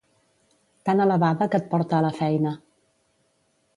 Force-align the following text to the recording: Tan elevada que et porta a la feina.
Tan 0.89 0.97
elevada 1.05 1.49
que 1.55 1.59
et 1.63 1.69
porta 1.75 1.99
a 1.99 2.03
la 2.07 2.13
feina. 2.21 2.55